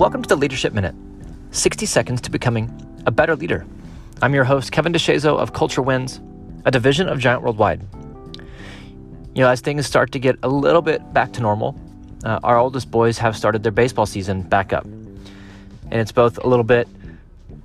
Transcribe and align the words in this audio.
Welcome 0.00 0.22
to 0.22 0.28
the 0.30 0.36
Leadership 0.36 0.72
Minute 0.72 0.94
60 1.50 1.84
seconds 1.84 2.22
to 2.22 2.30
becoming 2.30 2.72
a 3.04 3.10
better 3.10 3.36
leader. 3.36 3.66
I'm 4.22 4.32
your 4.32 4.44
host, 4.44 4.72
Kevin 4.72 4.94
DeShazo 4.94 5.36
of 5.36 5.52
Culture 5.52 5.82
Wins, 5.82 6.22
a 6.64 6.70
division 6.70 7.06
of 7.06 7.18
Giant 7.18 7.42
Worldwide. 7.42 7.86
You 9.34 9.42
know, 9.42 9.50
as 9.50 9.60
things 9.60 9.86
start 9.86 10.10
to 10.12 10.18
get 10.18 10.38
a 10.42 10.48
little 10.48 10.80
bit 10.80 11.12
back 11.12 11.34
to 11.34 11.42
normal, 11.42 11.78
uh, 12.24 12.40
our 12.42 12.56
oldest 12.56 12.90
boys 12.90 13.18
have 13.18 13.36
started 13.36 13.62
their 13.62 13.72
baseball 13.72 14.06
season 14.06 14.40
back 14.40 14.72
up. 14.72 14.84
And 14.84 15.92
it's 15.92 16.12
both 16.12 16.42
a 16.42 16.48
little 16.48 16.64
bit 16.64 16.88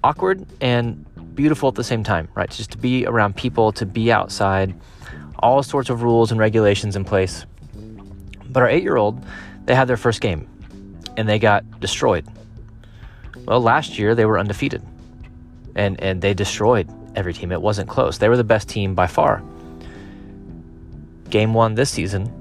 awkward 0.04 0.46
and 0.60 1.06
beautiful 1.36 1.70
at 1.70 1.76
the 1.76 1.86
same 1.86 2.04
time, 2.04 2.28
right? 2.36 2.50
Just 2.50 2.72
to 2.72 2.78
be 2.78 3.06
around 3.06 3.38
people, 3.38 3.72
to 3.72 3.86
be 3.86 4.12
outside, 4.12 4.76
all 5.40 5.64
sorts 5.64 5.90
of 5.90 6.04
rules 6.04 6.32
and 6.32 6.40
regulations 6.42 6.98
in 6.98 7.06
place. 7.06 7.46
But 8.50 8.62
our 8.62 8.68
eight 8.68 8.84
year 8.84 8.98
old, 8.98 9.24
they 9.68 9.74
had 9.74 9.88
their 9.88 9.96
first 9.96 10.20
game 10.20 10.50
and 11.18 11.28
they 11.28 11.40
got 11.40 11.80
destroyed. 11.80 12.26
Well, 13.46 13.62
last 13.62 13.98
year 14.00 14.16
they 14.16 14.26
were 14.26 14.40
undefeated 14.40 14.82
and, 15.76 16.00
and 16.02 16.22
they 16.22 16.34
destroyed 16.34 16.90
every 17.16 17.34
team. 17.34 17.52
It 17.52 17.62
wasn't 17.62 17.90
close. 17.90 18.18
They 18.18 18.30
were 18.30 18.38
the 18.38 18.44
best 18.44 18.70
team 18.70 18.96
by 18.96 19.08
far. 19.08 19.44
Game 21.30 21.54
one 21.54 21.76
this 21.76 21.90
season, 21.90 22.32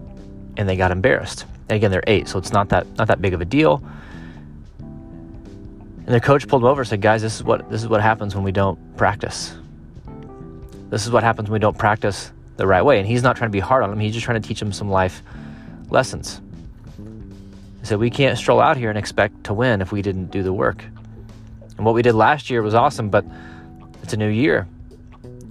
and 0.56 0.68
they 0.68 0.76
got 0.76 0.90
embarrassed. 0.90 1.46
And 1.68 1.76
again, 1.76 1.90
they're 1.90 2.04
eight, 2.06 2.28
so 2.28 2.38
it's 2.38 2.52
not 2.52 2.68
that 2.68 2.86
not 2.96 3.08
that 3.08 3.20
big 3.20 3.34
of 3.34 3.40
a 3.40 3.44
deal. 3.44 3.82
And 4.78 6.12
their 6.12 6.20
coach 6.20 6.46
pulled 6.46 6.62
them 6.62 6.68
over 6.68 6.82
and 6.82 6.88
said, 6.88 7.00
"Guys, 7.00 7.22
this 7.22 7.34
is 7.34 7.42
what 7.42 7.68
this 7.70 7.82
is 7.82 7.88
what 7.88 8.02
happens 8.02 8.34
when 8.34 8.44
we 8.44 8.52
don't 8.52 8.78
practice. 8.96 9.54
This 10.90 11.06
is 11.06 11.10
what 11.10 11.22
happens 11.22 11.48
when 11.48 11.54
we 11.54 11.60
don't 11.60 11.78
practice 11.78 12.30
the 12.56 12.66
right 12.66 12.82
way." 12.82 12.98
And 12.98 13.08
he's 13.08 13.22
not 13.22 13.36
trying 13.36 13.48
to 13.50 13.52
be 13.52 13.60
hard 13.60 13.82
on 13.82 13.90
them. 13.90 13.98
He's 13.98 14.12
just 14.12 14.24
trying 14.24 14.40
to 14.40 14.46
teach 14.46 14.60
them 14.60 14.72
some 14.72 14.90
life 14.90 15.22
lessons. 15.88 16.40
He 17.84 17.88
said, 17.88 17.98
We 17.98 18.08
can't 18.08 18.38
stroll 18.38 18.62
out 18.62 18.78
here 18.78 18.88
and 18.88 18.98
expect 18.98 19.44
to 19.44 19.52
win 19.52 19.82
if 19.82 19.92
we 19.92 20.00
didn't 20.00 20.30
do 20.30 20.42
the 20.42 20.54
work. 20.54 20.82
And 21.76 21.84
what 21.84 21.94
we 21.94 22.00
did 22.00 22.14
last 22.14 22.48
year 22.48 22.62
was 22.62 22.74
awesome, 22.74 23.10
but 23.10 23.26
it's 24.02 24.14
a 24.14 24.16
new 24.16 24.30
year. 24.30 24.66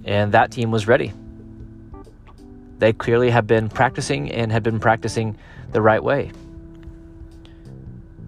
And 0.04 0.32
that 0.32 0.50
team 0.50 0.72
was 0.72 0.88
ready. 0.88 1.12
They 2.80 2.92
clearly 2.92 3.30
have 3.30 3.46
been 3.46 3.68
practicing 3.68 4.32
and 4.32 4.50
had 4.50 4.64
been 4.64 4.80
practicing 4.80 5.38
the 5.70 5.80
right 5.80 6.02
way. 6.02 6.32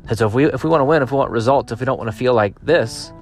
And 0.09 0.17
so 0.17 0.29
if 0.29 0.35
we 0.35 0.45
if 0.45 0.63
we 0.63 0.71
want 0.71 0.83
to 0.83 0.85
win, 0.85 1.03
if 1.03 1.11
we 1.11 1.19
want 1.19 1.33
results, 1.33 1.73
if 1.73 1.81
we 1.81 1.85
don't 1.85 1.99
want 1.99 2.09
to 2.09 2.17
feel 2.17 2.33
like 2.33 2.65
this, 2.65 3.13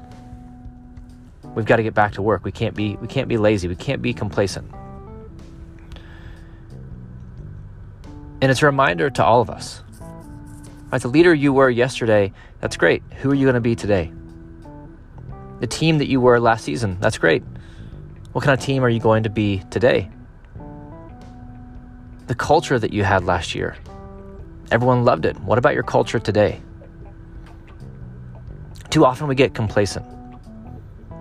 we've 1.54 1.64
got 1.64 1.76
to 1.76 1.82
get 1.82 1.94
back 1.94 2.12
to 2.12 2.20
work. 2.20 2.44
We 2.44 2.52
can't 2.52 2.74
be 2.74 2.96
we 2.96 3.08
can't 3.08 3.28
be 3.28 3.38
lazy. 3.38 3.68
We 3.68 3.76
can't 3.76 4.02
be 4.02 4.12
complacent. 4.12 4.70
And 8.42 8.50
it's 8.50 8.60
a 8.60 8.66
reminder 8.66 9.08
to 9.08 9.24
all 9.24 9.40
of 9.40 9.48
us 9.48 9.82
Right, 10.90 11.00
the 11.00 11.08
leader 11.08 11.34
you 11.34 11.52
were 11.52 11.70
yesterday, 11.70 12.32
that's 12.60 12.76
great. 12.76 13.02
Who 13.20 13.30
are 13.30 13.34
you 13.34 13.44
going 13.44 13.54
to 13.54 13.60
be 13.60 13.74
today? 13.74 14.12
The 15.60 15.66
team 15.66 15.98
that 15.98 16.08
you 16.08 16.20
were 16.20 16.38
last 16.38 16.64
season, 16.64 16.98
that's 17.00 17.18
great. 17.18 17.42
What 18.32 18.44
kind 18.44 18.58
of 18.58 18.64
team 18.64 18.84
are 18.84 18.88
you 18.88 19.00
going 19.00 19.22
to 19.24 19.30
be 19.30 19.62
today? 19.70 20.10
The 22.26 22.34
culture 22.34 22.78
that 22.78 22.92
you 22.92 23.04
had 23.04 23.24
last 23.24 23.54
year, 23.54 23.76
everyone 24.70 25.04
loved 25.04 25.24
it. 25.24 25.38
What 25.40 25.58
about 25.58 25.74
your 25.74 25.82
culture 25.82 26.18
today? 26.18 26.60
Too 28.90 29.04
often 29.04 29.26
we 29.26 29.34
get 29.34 29.54
complacent. 29.54 30.06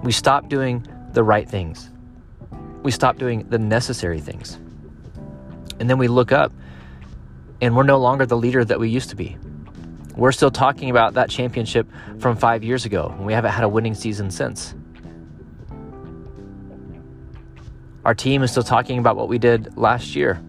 We 0.03 0.11
stop 0.11 0.49
doing 0.49 0.85
the 1.13 1.23
right 1.23 1.49
things. 1.49 1.89
We 2.83 2.91
stop 2.91 3.17
doing 3.17 3.47
the 3.49 3.57
necessary 3.57 4.19
things. 4.19 4.59
And 5.79 5.89
then 5.89 5.97
we 5.97 6.07
look 6.07 6.31
up 6.31 6.51
and 7.61 7.75
we're 7.75 7.83
no 7.83 7.97
longer 7.97 8.25
the 8.25 8.37
leader 8.37 8.65
that 8.65 8.79
we 8.79 8.89
used 8.89 9.09
to 9.09 9.15
be. 9.15 9.37
We're 10.15 10.31
still 10.31 10.51
talking 10.51 10.89
about 10.89 11.15
that 11.15 11.29
championship 11.29 11.87
from 12.19 12.37
five 12.37 12.63
years 12.63 12.85
ago, 12.85 13.13
and 13.17 13.25
we 13.25 13.33
haven't 13.33 13.51
had 13.51 13.63
a 13.63 13.69
winning 13.69 13.95
season 13.95 14.29
since. 14.29 14.75
Our 18.05 18.13
team 18.13 18.43
is 18.43 18.51
still 18.51 18.63
talking 18.63 18.99
about 18.99 19.15
what 19.15 19.27
we 19.27 19.37
did 19.37 19.75
last 19.77 20.15
year, 20.15 20.39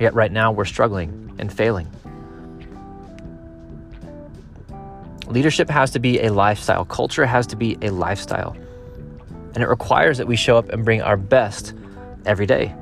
yet 0.00 0.14
right 0.14 0.32
now 0.32 0.52
we're 0.52 0.64
struggling 0.64 1.34
and 1.38 1.52
failing. 1.52 1.88
Leadership 5.26 5.68
has 5.68 5.90
to 5.90 5.98
be 5.98 6.20
a 6.20 6.32
lifestyle, 6.32 6.84
culture 6.84 7.26
has 7.26 7.46
to 7.48 7.56
be 7.56 7.76
a 7.82 7.90
lifestyle, 7.90 8.56
and 9.54 9.62
it 9.62 9.68
requires 9.68 10.18
that 10.18 10.26
we 10.26 10.36
show 10.36 10.56
up 10.56 10.68
and 10.70 10.84
bring 10.84 11.02
our 11.02 11.16
best 11.16 11.74
every 12.24 12.46
day. 12.46 12.74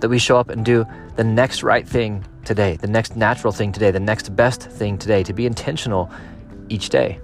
That 0.00 0.08
we 0.08 0.18
show 0.18 0.38
up 0.38 0.48
and 0.48 0.64
do 0.64 0.86
the 1.16 1.24
next 1.24 1.62
right 1.62 1.86
thing 1.86 2.24
today, 2.44 2.76
the 2.76 2.88
next 2.88 3.16
natural 3.16 3.52
thing 3.52 3.70
today, 3.70 3.90
the 3.90 4.00
next 4.00 4.34
best 4.34 4.62
thing 4.62 4.96
today, 4.96 5.22
to 5.22 5.32
be 5.32 5.46
intentional 5.46 6.10
each 6.68 6.88
day. 6.88 7.20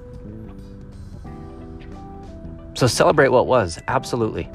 So 2.75 2.87
celebrate 2.87 3.29
what 3.29 3.47
was, 3.47 3.79
absolutely. 3.89 4.51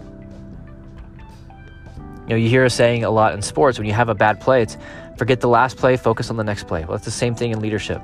You 2.27 2.29
know, 2.29 2.35
you 2.35 2.47
hear 2.47 2.63
a 2.63 2.69
saying 2.69 3.03
a 3.03 3.09
lot 3.09 3.33
in 3.33 3.41
sports 3.41 3.79
when 3.79 3.87
you 3.87 3.93
have 3.93 4.09
a 4.09 4.15
bad 4.15 4.39
play, 4.39 4.61
it's 4.61 4.77
forget 5.17 5.41
the 5.41 5.49
last 5.49 5.77
play, 5.77 5.97
focus 5.97 6.29
on 6.29 6.37
the 6.37 6.43
next 6.43 6.67
play. 6.67 6.85
Well, 6.85 6.95
it's 6.95 7.05
the 7.05 7.11
same 7.11 7.33
thing 7.33 7.51
in 7.51 7.59
leadership. 7.59 8.01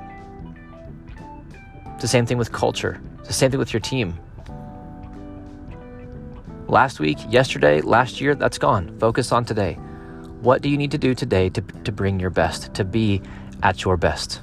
It's 1.94 2.02
the 2.02 2.08
same 2.08 2.26
thing 2.26 2.38
with 2.38 2.50
culture. 2.50 3.00
It's 3.20 3.28
the 3.28 3.34
same 3.34 3.50
thing 3.50 3.58
with 3.58 3.72
your 3.72 3.80
team. 3.80 4.18
Last 6.66 7.00
week, 7.00 7.18
yesterday, 7.28 7.80
last 7.80 8.20
year, 8.20 8.34
that's 8.34 8.58
gone. 8.58 8.98
Focus 8.98 9.32
on 9.32 9.44
today. 9.44 9.78
What 10.40 10.62
do 10.62 10.68
you 10.68 10.76
need 10.76 10.92
to 10.92 10.98
do 10.98 11.14
today 11.14 11.48
to, 11.50 11.60
to 11.60 11.90
bring 11.90 12.20
your 12.20 12.30
best, 12.30 12.72
to 12.74 12.84
be 12.84 13.20
at 13.62 13.82
your 13.82 13.96
best? 13.96 14.40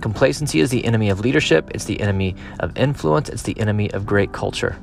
Complacency 0.00 0.60
is 0.60 0.70
the 0.70 0.84
enemy 0.84 1.10
of 1.10 1.20
leadership, 1.20 1.70
it's 1.74 1.84
the 1.84 2.00
enemy 2.00 2.34
of 2.58 2.76
influence, 2.76 3.28
it's 3.28 3.42
the 3.42 3.58
enemy 3.60 3.88
of 3.92 4.06
great 4.06 4.32
culture. 4.32 4.76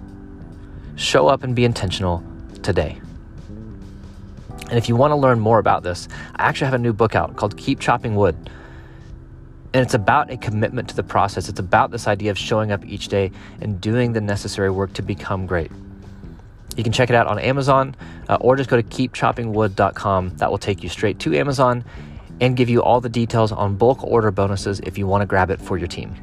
Show 0.95 1.27
up 1.27 1.43
and 1.43 1.55
be 1.55 1.65
intentional 1.65 2.23
today. 2.63 3.01
And 4.69 4.77
if 4.77 4.87
you 4.87 4.95
want 4.95 5.11
to 5.11 5.15
learn 5.15 5.41
more 5.41 5.59
about 5.59 5.83
this, 5.83 6.07
I 6.35 6.43
actually 6.43 6.65
have 6.65 6.75
a 6.75 6.79
new 6.79 6.93
book 6.93 7.13
out 7.13 7.35
called 7.35 7.57
Keep 7.57 7.81
Chopping 7.81 8.15
Wood. 8.15 8.35
And 9.73 9.83
it's 9.83 9.93
about 9.93 10.31
a 10.31 10.37
commitment 10.37 10.87
to 10.89 10.95
the 10.95 11.03
process. 11.03 11.49
It's 11.49 11.59
about 11.59 11.91
this 11.91 12.07
idea 12.07 12.31
of 12.31 12.37
showing 12.37 12.71
up 12.71 12.85
each 12.85 13.09
day 13.09 13.31
and 13.59 13.81
doing 13.81 14.13
the 14.13 14.21
necessary 14.21 14.69
work 14.69 14.93
to 14.93 15.01
become 15.01 15.45
great. 15.45 15.71
You 16.77 16.83
can 16.83 16.93
check 16.93 17.09
it 17.09 17.15
out 17.15 17.27
on 17.27 17.39
Amazon 17.39 17.95
uh, 18.29 18.37
or 18.39 18.55
just 18.55 18.69
go 18.69 18.77
to 18.79 18.83
keepchoppingwood.com. 18.83 20.37
That 20.37 20.49
will 20.49 20.57
take 20.59 20.83
you 20.83 20.89
straight 20.89 21.19
to 21.19 21.35
Amazon 21.35 21.83
and 22.39 22.55
give 22.55 22.69
you 22.69 22.83
all 22.83 23.01
the 23.01 23.09
details 23.09 23.51
on 23.51 23.75
bulk 23.75 24.03
order 24.03 24.31
bonuses 24.31 24.79
if 24.81 24.97
you 24.97 25.07
want 25.07 25.23
to 25.23 25.25
grab 25.25 25.49
it 25.49 25.59
for 25.59 25.77
your 25.77 25.87
team. 25.87 26.15